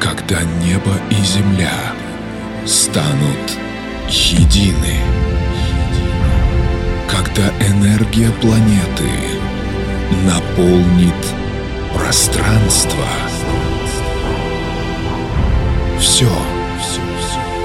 когда 0.00 0.40
небо 0.62 0.92
и 1.10 1.14
земля 1.14 1.92
станут 2.66 3.58
едины, 4.08 4.98
когда 7.08 7.48
энергия 7.66 8.30
планеты 8.40 9.10
наполнит 10.26 11.14
пространство. 11.94 13.04
Все 15.98 16.30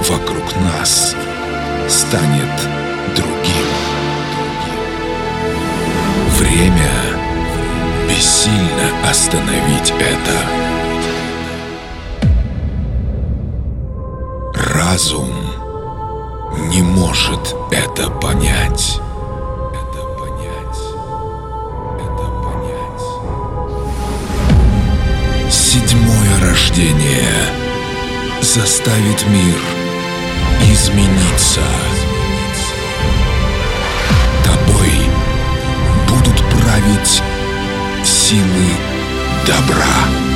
вокруг 0.08 0.56
нас 0.62 1.14
станет 1.88 2.68
другим. 3.14 3.66
Время 6.38 6.90
бессильно 8.08 9.08
остановить 9.08 9.92
это. 10.00 10.69
Разум 14.80 15.28
не 16.70 16.80
может 16.80 17.54
это 17.70 18.08
понять. 18.08 18.98
Седьмое 25.50 26.40
рождение 26.40 27.30
заставит 28.40 29.26
мир 29.28 29.60
измениться. 30.62 31.60
Тобой 34.42 34.92
будут 36.08 36.38
править 36.48 37.22
силы 38.02 38.70
добра. 39.46 40.29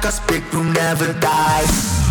Club 0.00 2.05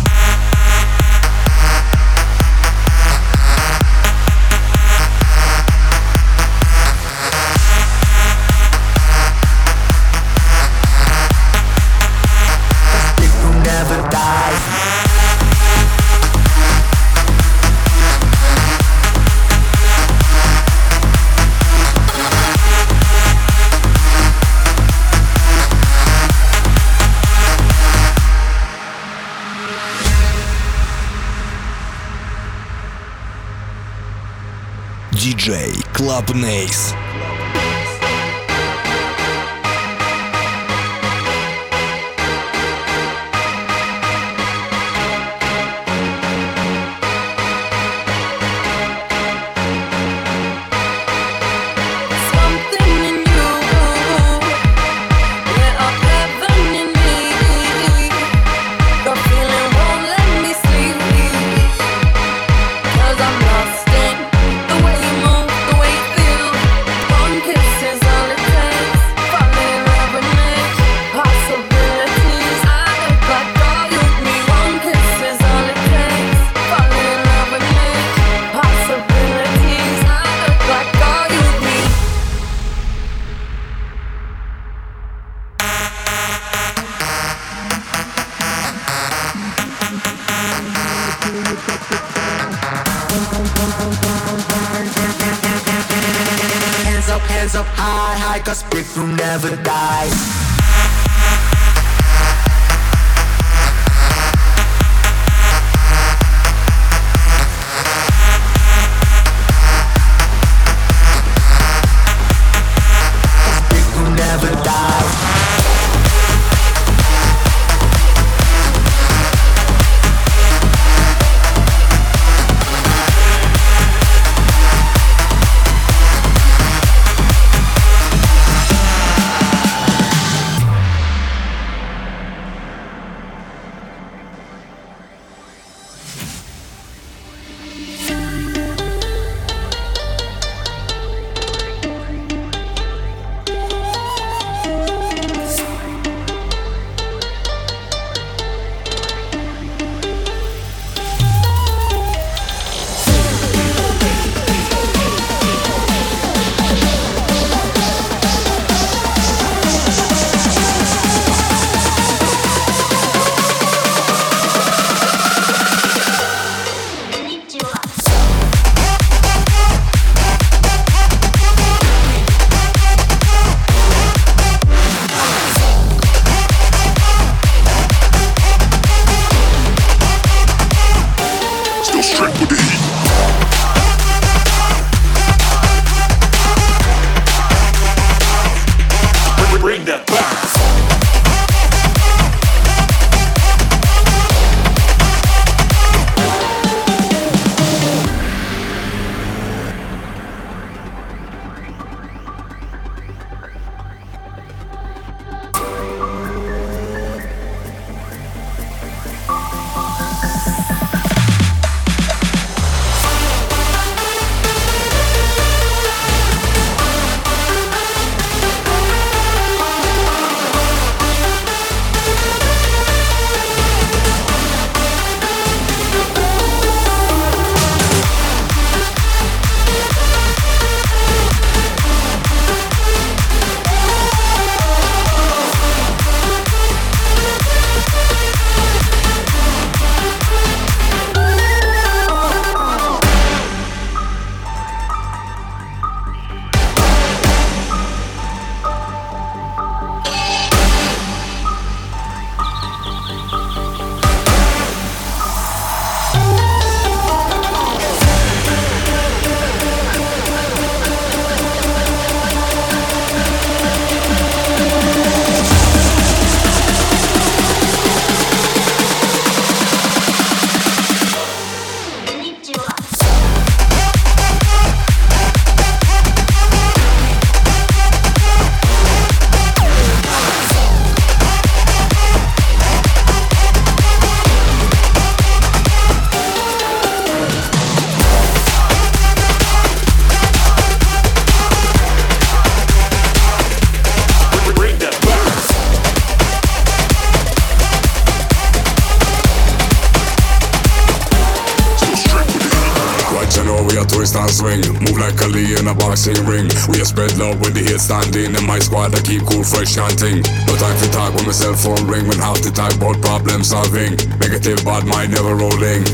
spread 306.96 307.12
love 307.20 307.36
when 307.44 307.52
the 307.52 307.60
hate 307.60 307.76
standing. 307.76 308.32
In 308.32 308.44
my 308.48 308.56
squad, 308.56 308.96
I 308.96 309.00
keep 309.04 309.20
cool, 309.28 309.44
fresh 309.44 309.76
chanting. 309.76 310.24
No 310.48 310.56
time 310.56 310.76
for 310.80 310.88
talk 310.88 311.12
when 311.12 311.28
my 311.28 311.36
cell 311.36 311.52
phone 311.52 311.84
ring. 311.84 312.08
When 312.08 312.16
half 312.16 312.40
the 312.40 312.48
talk 312.48 312.72
about 312.72 312.96
problem 313.04 313.44
solving. 313.44 314.00
Negative 314.16 314.56
bad 314.64 314.88
mind 314.88 315.12
never 315.12 315.36
rolling. 315.36 315.84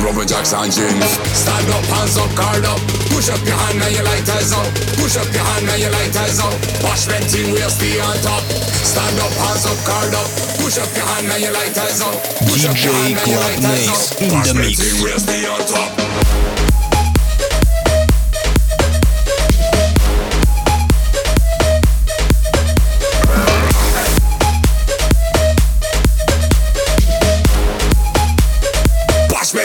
Rubber 0.00 0.24
jacks 0.24 0.56
and 0.56 0.72
jeans. 0.72 1.12
Stand 1.28 1.68
up, 1.68 1.84
hands 1.92 2.16
up, 2.16 2.32
guard 2.32 2.64
up. 2.64 2.80
Push 3.12 3.28
up 3.28 3.42
your 3.44 3.52
hand 3.68 3.84
and 3.84 3.92
your 3.92 4.06
lighters 4.08 4.56
up. 4.56 4.64
Push 4.96 5.20
up 5.20 5.28
your 5.28 5.44
hand 5.44 5.68
and 5.68 5.80
your 5.84 5.92
lighters 5.92 6.40
up. 6.40 6.56
Wash 6.80 7.04
venting, 7.04 7.52
we'll 7.52 7.68
stay 7.68 8.00
on 8.00 8.16
top. 8.24 8.40
Stand 8.80 9.20
up, 9.20 9.32
hands 9.44 9.68
up, 9.68 9.76
guard 9.84 10.16
up. 10.16 10.28
Push 10.56 10.80
up 10.80 10.88
your 10.96 11.04
hand 11.04 11.28
and 11.36 11.40
your 11.44 11.52
lighters 11.52 12.00
up. 12.00 12.16
Push 12.48 12.64
up 12.64 12.76
your 12.80 12.96
hand 12.96 13.20
and 13.20 13.28
your 13.28 13.40
lighters 13.44 13.92
up. 13.92 14.00
Wash 14.32 14.56
venting, 14.56 14.96
we'll 15.04 15.20
stay 15.20 15.44
on 15.44 15.60
top. 15.68 16.13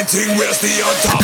Thing, 0.10 0.36
where's 0.38 0.58
the 0.58 0.68
on 0.82 1.19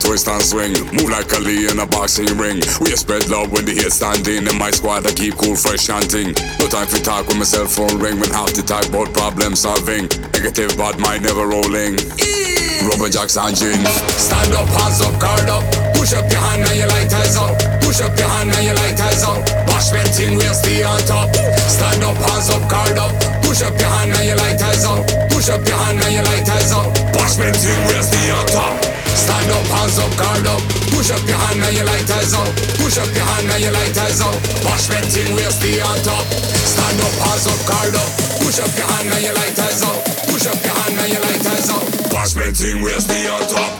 twist 0.00 0.26
and 0.26 0.42
swing. 0.42 0.72
Move 0.96 1.12
like 1.12 1.32
Ali 1.36 1.68
in 1.68 1.78
a 1.78 1.86
boxing 1.86 2.32
ring. 2.40 2.64
We 2.80 2.96
spread 2.96 3.28
love 3.28 3.52
when 3.52 3.68
the 3.68 3.76
hate 3.76 3.92
standing. 3.92 4.48
In 4.48 4.56
my 4.58 4.72
squad, 4.72 5.06
I 5.06 5.12
keep 5.12 5.36
cool, 5.36 5.54
fresh 5.54 5.86
chanting. 5.86 6.32
No 6.58 6.66
time 6.66 6.88
for 6.88 6.98
talk 6.98 7.28
when 7.28 7.38
my 7.38 7.44
cell 7.44 7.68
phone 7.68 8.00
ring. 8.00 8.18
When 8.18 8.32
half 8.32 8.56
the 8.56 8.64
talk 8.64 8.88
about 8.88 9.12
problem 9.12 9.54
solving. 9.54 10.08
Negative 10.32 10.72
bad 10.76 10.98
mind 10.98 11.22
never 11.22 11.46
rolling. 11.46 12.00
Rubber 12.88 13.12
jacks 13.12 13.36
and 13.36 13.52
jeans. 13.52 13.84
Stand 14.16 14.56
up, 14.56 14.68
hands 14.72 15.04
up, 15.04 15.14
guard 15.20 15.48
up. 15.52 15.62
Push 15.94 16.16
up 16.16 16.24
your 16.32 16.40
hand 16.40 16.64
and 16.64 16.76
your 16.80 16.88
lighters 16.88 17.36
up. 17.36 17.52
Push 17.84 18.00
up 18.00 18.16
your 18.16 18.28
hand 18.28 18.50
and 18.56 18.64
your 18.64 18.76
lighters 18.80 19.22
up. 19.22 19.40
Wash 19.68 19.92
venting, 19.92 20.34
we'll 20.40 20.56
stay 20.56 20.82
on 20.82 21.00
top. 21.04 21.28
Stand 21.68 22.02
up, 22.02 22.16
hands 22.16 22.48
up, 22.48 22.64
guard 22.72 22.96
up. 22.96 23.12
Push 23.44 23.60
up 23.62 23.76
your 23.76 23.90
hand 23.90 24.16
and 24.16 24.26
your 24.26 24.38
lighters 24.40 24.84
up. 24.88 25.04
Push 25.28 25.50
up 25.52 25.60
your 25.68 25.76
hand 25.76 26.00
and 26.00 26.14
your 26.14 26.24
lighters 26.24 26.72
up. 26.72 26.88
Wash 27.20 27.36
venting, 27.36 27.80
we'll 27.84 28.02
stay 28.02 28.30
on 28.32 28.46
top. 28.48 28.89
Stand 29.30 29.52
up, 29.52 29.66
hands 29.78 29.98
up, 29.98 30.10
guard 30.18 30.46
up. 30.46 30.60
Push 30.90 31.10
up 31.14 31.22
your 31.22 31.38
hand 31.38 31.62
and 31.62 31.76
your 31.76 31.86
lighters 31.86 32.34
up. 32.34 32.50
Push 32.82 32.98
up 32.98 33.06
your 33.14 33.22
hand 33.22 33.46
and 33.46 33.62
your 33.62 33.72
lighters 33.72 34.20
up. 34.20 34.34
Wash 34.66 34.90
venting, 34.90 35.34
we'll 35.36 35.54
stay 35.54 35.78
on 35.80 35.98
top. 36.02 36.26
Stand 36.26 36.98
up, 36.98 37.14
hands 37.22 37.46
up, 37.46 37.60
guard 37.62 37.94
up. 37.94 38.10
Push 38.42 38.58
up 38.58 38.74
your 38.74 38.90
hand 38.90 39.06
and 39.14 39.22
your 39.22 39.34
lighters 39.34 39.82
up. 39.86 40.02
Push 40.26 40.46
up 40.50 40.58
your 40.66 40.74
hand 40.74 40.98
and 40.98 41.12
your 41.14 41.22
lighters 41.22 41.70
up. 41.70 42.12
Wash 42.12 42.32
venting, 42.32 42.82
we'll 42.82 43.00
stay 43.00 43.28
on 43.30 43.46
top. 43.46 43.79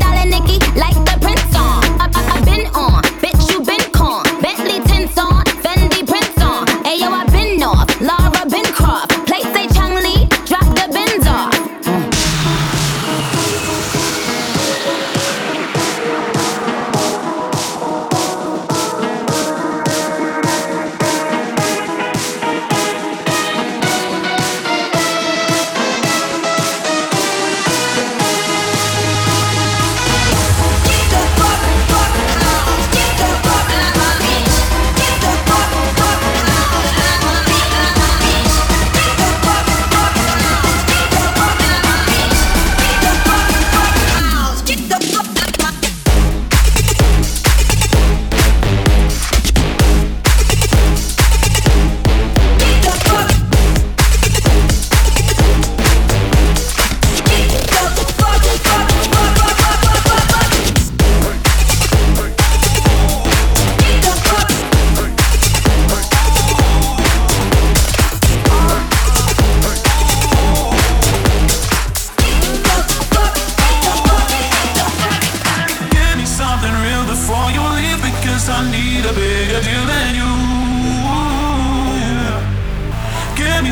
Nikki 0.31 0.59
like 0.79 0.90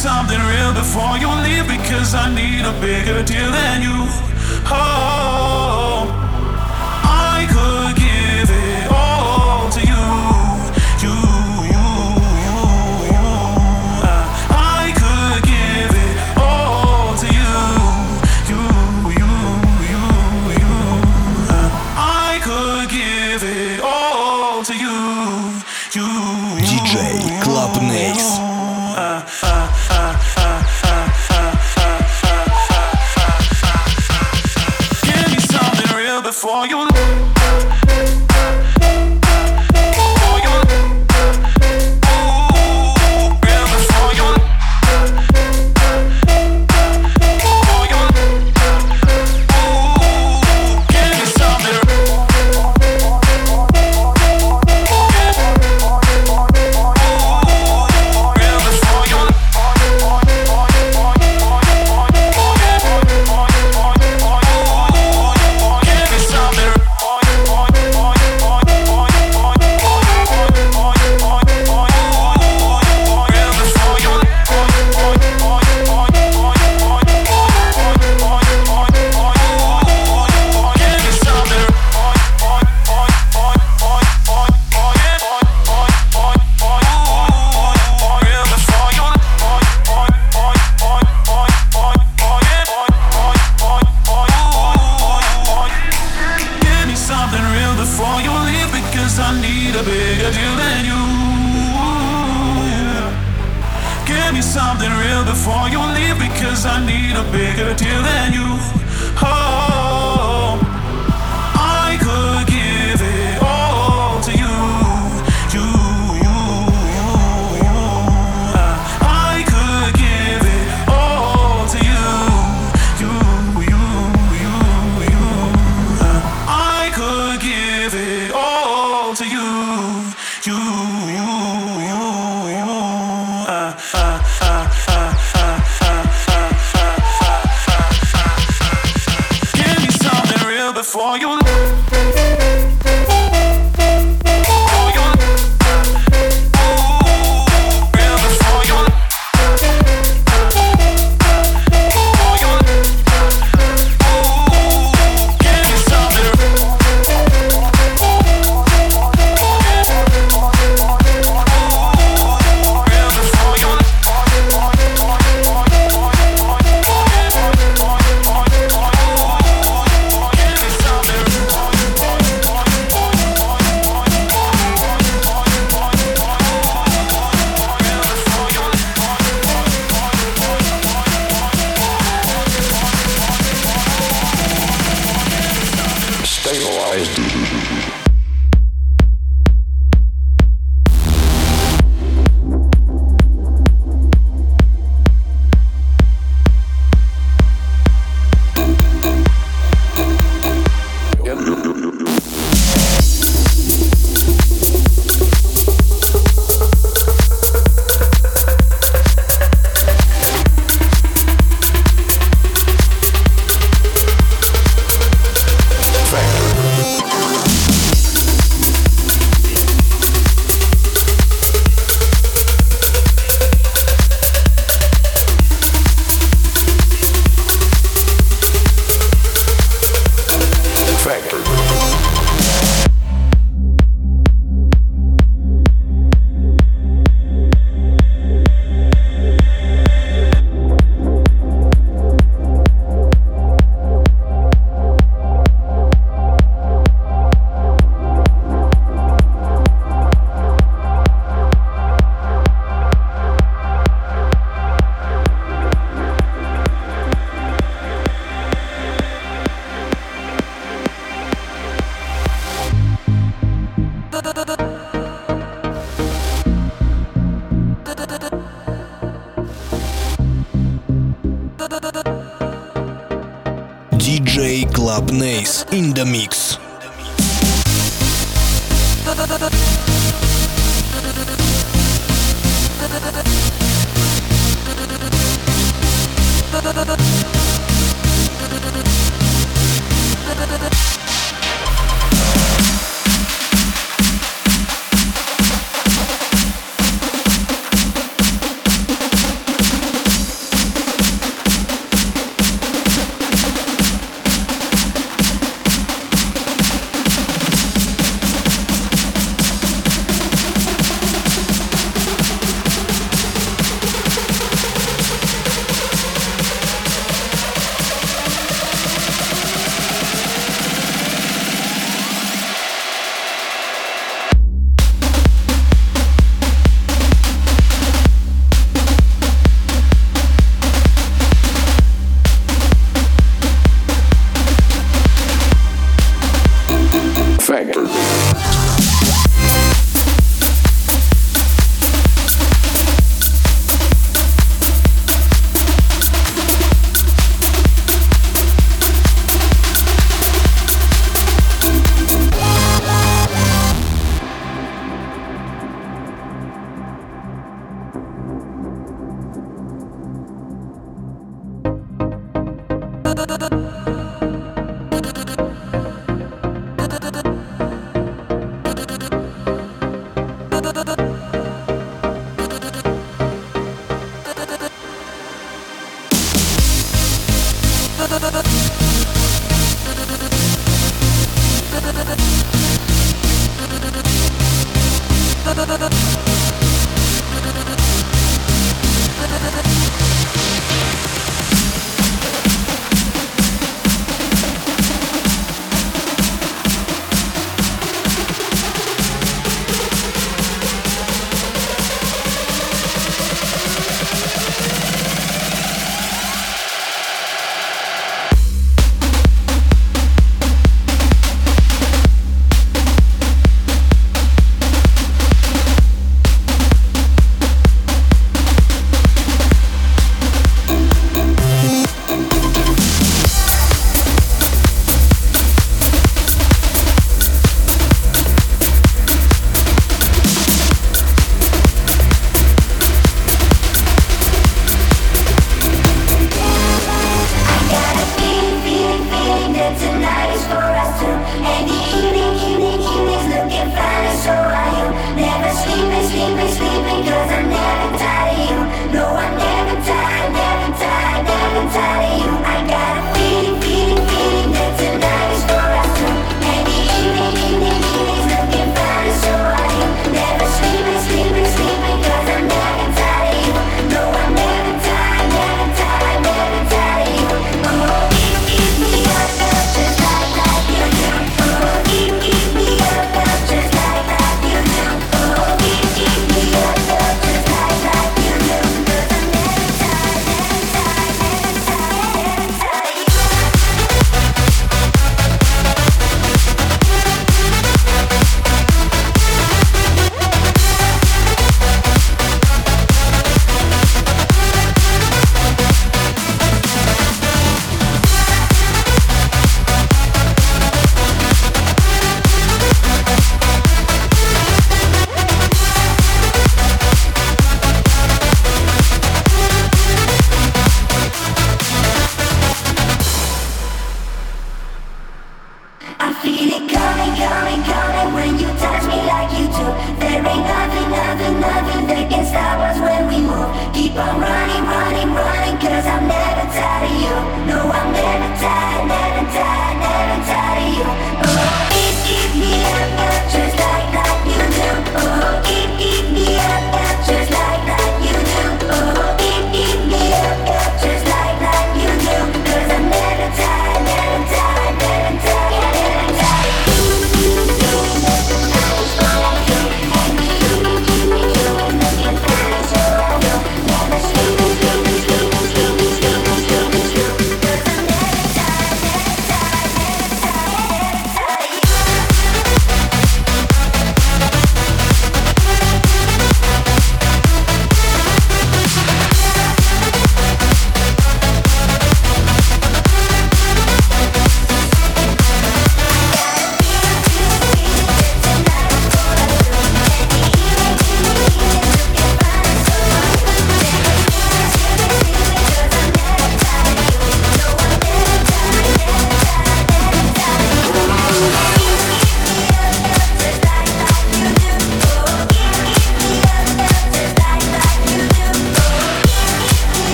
something 0.00 0.40
real 0.40 0.72
before 0.72 1.18
you 1.18 1.28
leave 1.44 1.68
because 1.68 2.14
I 2.14 2.34
need 2.34 2.64
a 2.64 2.72
bigger 2.80 3.22
deal 3.22 3.50
than 3.52 3.82
you. 3.82 4.08
Oh, 4.64 6.08
I 7.04 7.46
could. 7.52 7.79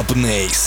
Club. 0.00 0.59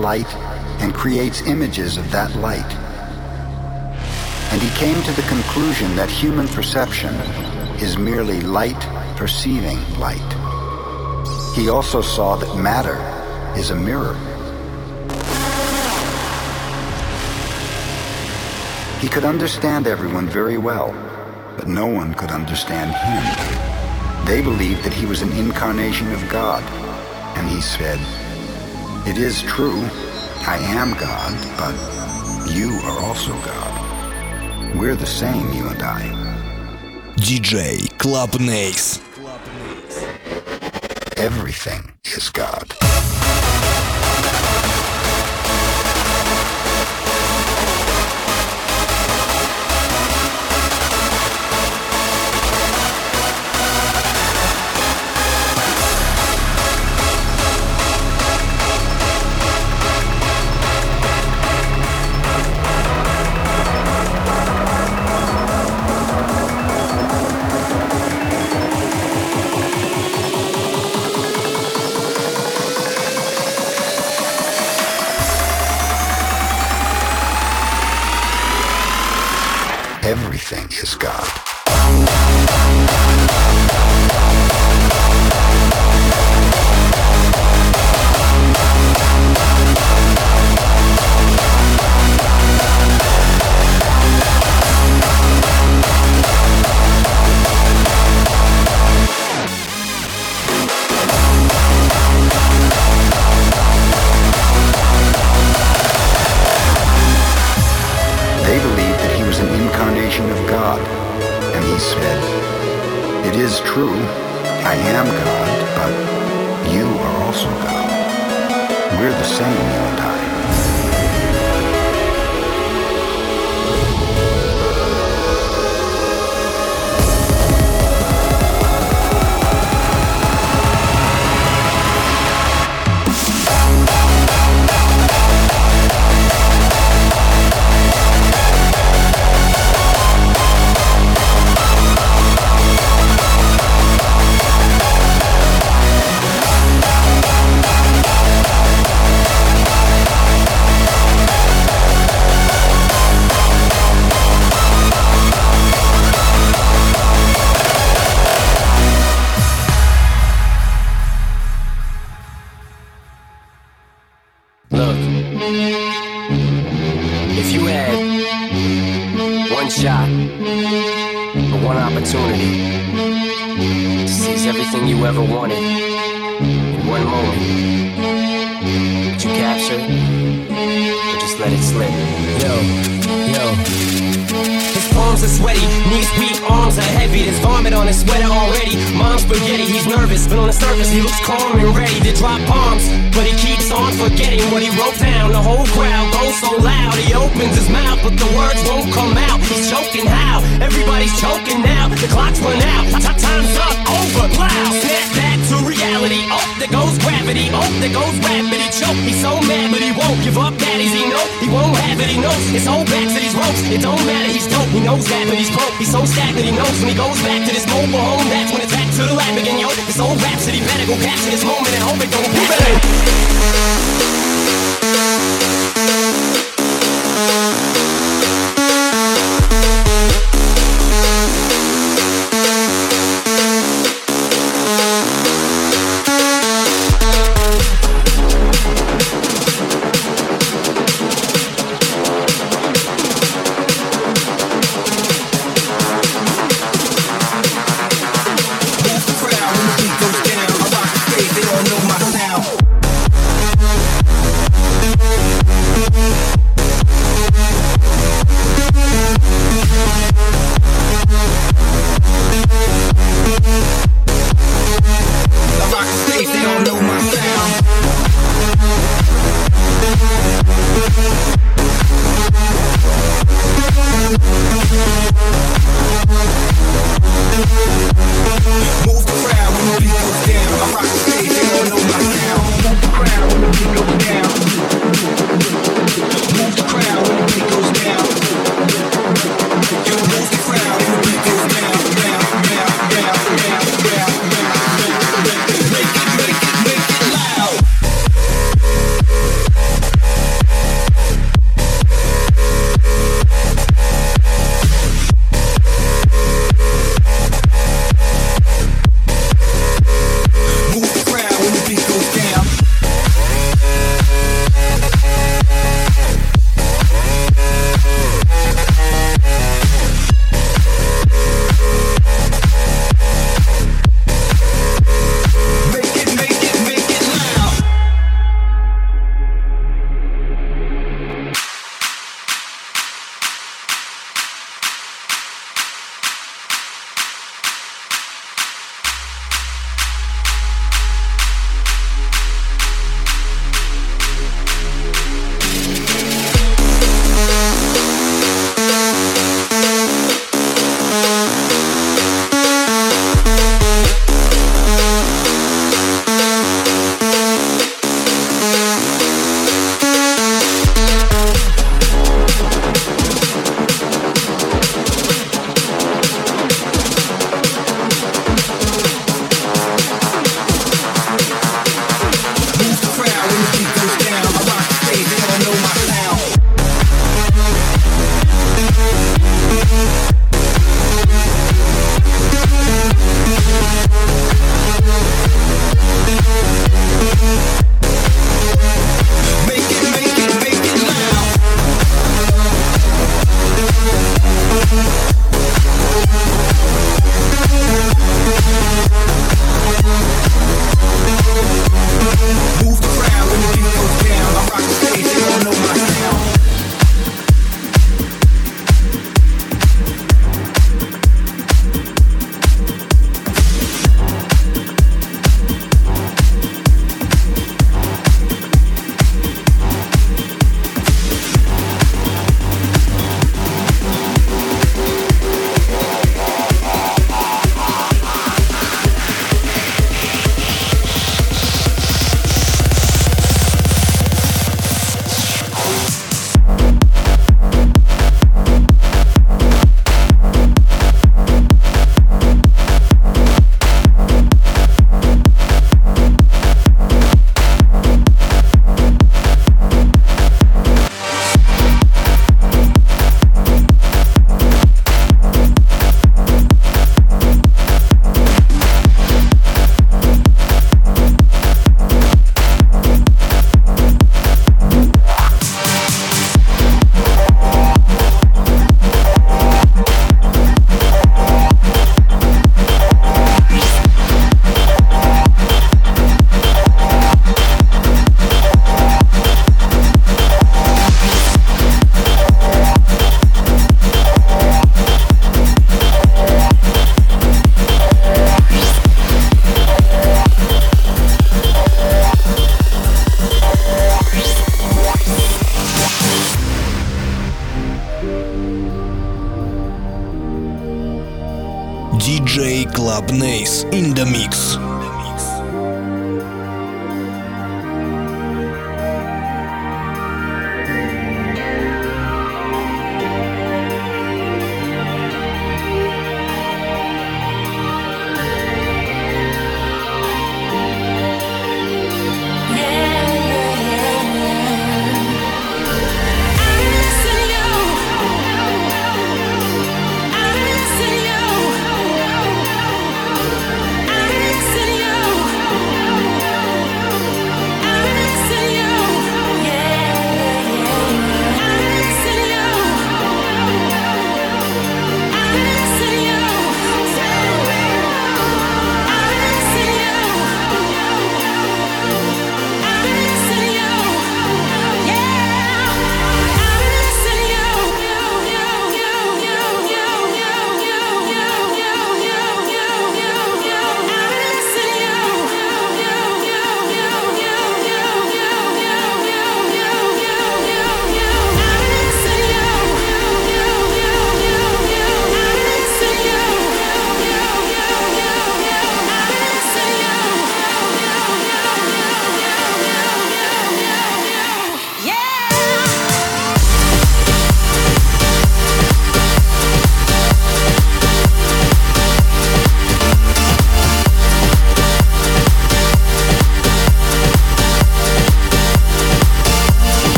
Light 0.00 0.34
and 0.80 0.94
creates 0.94 1.42
images 1.42 1.96
of 1.96 2.10
that 2.10 2.34
light. 2.36 2.72
And 4.52 4.60
he 4.60 4.70
came 4.78 5.00
to 5.02 5.12
the 5.12 5.22
conclusion 5.28 5.94
that 5.96 6.10
human 6.10 6.48
perception 6.48 7.14
is 7.80 7.96
merely 7.96 8.40
light 8.40 8.80
perceiving 9.16 9.78
light. 9.98 10.32
He 11.54 11.68
also 11.68 12.00
saw 12.00 12.36
that 12.36 12.56
matter 12.56 12.96
is 13.58 13.70
a 13.70 13.76
mirror. 13.76 14.14
He 19.00 19.08
could 19.08 19.24
understand 19.24 19.86
everyone 19.86 20.26
very 20.26 20.58
well, 20.58 20.92
but 21.56 21.68
no 21.68 21.86
one 21.86 22.14
could 22.14 22.30
understand 22.30 22.92
him. 22.92 24.26
They 24.26 24.40
believed 24.42 24.84
that 24.84 24.92
he 24.92 25.06
was 25.06 25.22
an 25.22 25.32
incarnation 25.32 26.10
of 26.12 26.28
God 26.28 26.62
and 27.36 27.48
he 27.48 27.60
said, 27.60 27.98
It 29.06 29.16
is 29.16 29.42
true, 29.42 29.80
I 30.46 30.58
am 30.60 30.92
God, 30.92 31.32
but 31.56 31.74
you 32.52 32.78
are 32.84 33.00
also 33.04 33.32
God. 33.42 34.76
We're 34.76 34.94
the 34.94 35.06
same, 35.06 35.52
you 35.52 35.68
and 35.68 35.82
I. 35.82 36.02
DJ 37.16 37.88
Club 37.98 38.34
Nace. 38.38 39.00
Everything 41.16 41.92
is 42.04 42.28
God. 42.28 42.74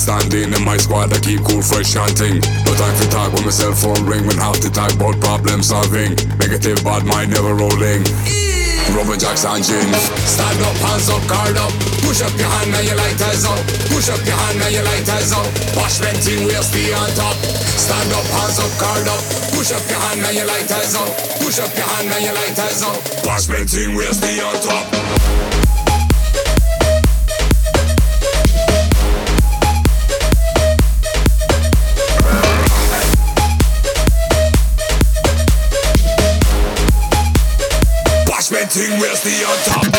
Standing 0.00 0.48
in 0.56 0.64
my 0.64 0.78
squad, 0.78 1.12
I 1.12 1.20
keep 1.20 1.44
cool, 1.44 1.60
fresh 1.60 1.92
chanting. 1.92 2.40
No 2.64 2.72
time 2.72 2.96
for 2.96 3.08
talk 3.12 3.36
when 3.36 3.44
my 3.44 3.52
cell 3.52 3.76
phone 3.76 4.00
ring, 4.08 4.24
when 4.24 4.40
half 4.40 4.56
the 4.64 4.72
talk 4.72 4.88
about 4.96 5.20
problem 5.20 5.60
solving. 5.60 6.16
Negative 6.40 6.80
bad 6.80 7.04
mind 7.04 7.36
never 7.36 7.52
rolling. 7.52 8.00
Rubber 8.96 9.20
jacks 9.20 9.44
and 9.44 9.60
gin. 9.60 9.92
Stand 10.24 10.56
up, 10.64 10.76
hands 10.80 11.12
up, 11.12 11.20
guard 11.28 11.52
up. 11.60 11.68
Push 12.00 12.24
up 12.24 12.32
your 12.40 12.48
hand 12.48 12.72
and 12.72 12.86
your 12.88 12.96
lighters 12.96 13.44
up. 13.44 13.60
Push 13.92 14.08
up 14.08 14.24
your 14.24 14.40
hand 14.40 14.64
and 14.64 14.72
your 14.72 14.84
lighters 14.88 15.36
up. 15.36 15.44
Bashment 15.76 16.16
thing, 16.24 16.48
we'll 16.48 16.64
stay 16.64 16.96
on 16.96 17.12
top. 17.12 17.36
Stand 17.76 18.10
up, 18.16 18.24
hands 18.40 18.56
up, 18.56 18.72
guard 18.80 19.04
up. 19.04 19.20
Push 19.52 19.76
up 19.76 19.84
your 19.84 20.00
hand 20.00 20.24
and 20.24 20.32
your 20.32 20.48
lighters 20.48 20.96
up. 20.96 21.12
Push 21.44 21.60
up 21.60 21.76
your 21.76 21.84
hand 21.84 22.08
and 22.08 22.24
your 22.24 22.34
lighters 22.40 22.80
up. 22.80 22.96
Bashment 23.20 23.68
thing, 23.68 23.92
we'll 23.92 24.16
stay 24.16 24.40
on 24.40 24.56
top. 24.64 25.39
Thing, 38.70 39.00
where's 39.00 39.20
the 39.22 39.30
on 39.44 39.58
top? 39.64 39.89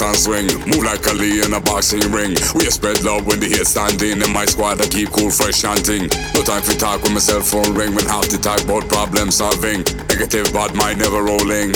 Know 0.00 0.06
we 0.06 0.14
are 0.14 0.18
twist 0.18 0.30
and 0.30 0.50
swing. 0.50 0.70
Move 0.70 0.84
like 0.84 1.06
Ali 1.08 1.40
in 1.42 1.52
a 1.54 1.60
boxing 1.60 2.04
ring. 2.12 2.34
We 2.54 2.70
spread 2.70 3.02
love 3.02 3.26
when 3.26 3.40
the 3.40 3.48
hate 3.48 3.66
standing. 3.66 4.22
In 4.22 4.32
my 4.32 4.44
squad, 4.46 4.80
I 4.80 4.86
keep 4.86 5.10
cool, 5.10 5.30
fresh 5.30 5.62
chanting. 5.62 6.08
No 6.34 6.42
time 6.42 6.62
for 6.62 6.74
talk 6.78 7.02
when 7.02 7.14
my 7.14 7.20
cell 7.20 7.40
phone 7.40 7.74
ring. 7.74 7.94
When 7.94 8.06
half 8.06 8.28
the 8.28 8.38
talk 8.38 8.62
about 8.62 8.88
problem 8.88 9.30
solving. 9.30 9.82
Negative 10.08 10.46
bad 10.52 10.74
mind 10.74 10.98
never 10.98 11.22
rolling. 11.22 11.74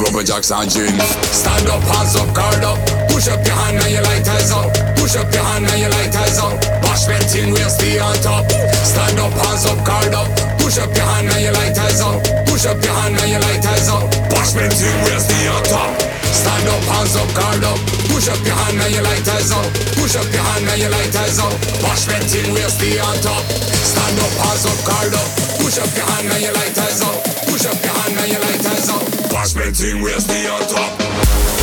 Rubber 0.00 0.24
jacks 0.24 0.52
and 0.52 0.68
gin. 0.68 0.92
Stand 1.32 1.68
up, 1.68 1.82
hands 1.84 2.16
up, 2.16 2.28
guard 2.32 2.64
up. 2.64 2.78
Push 3.12 3.28
up 3.28 3.40
your 3.44 3.56
hand 3.56 3.80
and 3.80 3.92
your 3.92 4.04
lighters 4.04 4.52
up. 4.52 4.68
Push 4.96 5.16
up 5.16 5.28
your 5.32 5.44
hand 5.44 5.66
and 5.66 5.80
your 5.80 5.92
lighters 5.92 6.38
up. 6.40 6.56
Bashment 6.84 7.26
thing, 7.32 7.52
we'll 7.52 7.72
stay 7.72 7.98
on 7.98 8.16
top. 8.20 8.44
Stand 8.84 9.18
up, 9.20 9.32
hands 9.32 9.66
up, 9.66 9.80
guard 9.84 10.14
up. 10.14 10.28
Push 10.60 10.78
up 10.78 10.92
your 10.92 11.08
hand 11.08 11.28
and 11.32 11.42
your 11.42 11.56
lighters 11.56 12.00
up. 12.00 12.20
Push 12.48 12.66
up 12.66 12.78
your 12.80 12.96
hand 12.96 13.16
and 13.16 13.30
your 13.30 13.40
light 13.40 13.60
lighters 13.64 13.88
up. 13.88 14.04
Bashment 14.32 14.72
thing, 14.72 14.96
where's 15.04 15.24
the 15.28 15.38
on 15.48 15.64
top? 15.64 16.05
Stand 16.36 16.68
up, 16.68 16.84
hands 16.92 17.16
up, 17.16 17.28
guard 17.32 17.64
up. 17.64 17.78
Push 18.12 18.28
up 18.28 18.40
your 18.44 18.56
hand 18.56 18.80
and 18.80 18.92
your 18.92 19.02
lighters 19.02 19.50
up. 19.52 19.66
Push 19.96 20.16
up 20.20 20.28
your 20.28 20.44
hand 20.44 20.68
and 20.68 20.80
your 20.80 20.90
lighters 20.90 21.38
up. 21.40 21.52
Bashment 21.80 22.24
thing, 22.28 22.52
where's 22.52 22.76
the 22.76 23.00
on 23.00 23.16
top? 23.24 23.42
Stand 23.64 24.20
up, 24.20 24.34
hands 24.44 24.64
up, 24.68 24.78
guard 24.84 25.14
up. 25.16 25.28
Push 25.60 25.78
up 25.80 25.90
your 25.96 26.06
hand 26.06 26.28
and 26.28 26.42
your 26.44 26.52
lighters 26.52 27.00
up. 27.00 27.16
Push 27.48 27.64
up 27.64 27.78
your 27.80 27.94
hand 27.96 28.16
and 28.20 28.30
your 28.32 28.42
lighters 28.44 28.88
up. 28.92 29.02
Bashment 29.32 29.74
thing, 29.76 30.02
where's 30.02 30.26
the 30.26 30.40
on 30.52 30.62
top? 30.68 31.55